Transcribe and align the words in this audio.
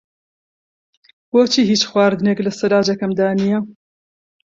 بۆچی 1.31 1.61
هیچ 1.71 1.81
خواردنێک 1.89 2.39
لە 2.45 2.51
سەلاجەکەمدا 2.59 3.29
نییە؟ 3.41 3.59